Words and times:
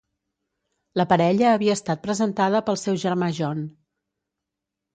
La 1.01 1.05
parella 1.11 1.51
havia 1.59 1.75
estat 1.79 2.01
presentada 2.07 2.63
pel 2.71 2.81
seu 2.87 2.99
germà 3.07 3.31
John. 3.43 3.65